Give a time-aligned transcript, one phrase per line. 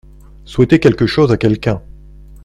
[0.45, 1.79] Souhaiter quelque chose à quelqu’un.